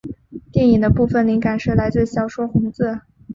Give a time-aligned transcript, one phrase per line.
[0.51, 3.01] 电影的部份灵感是来自小说红字。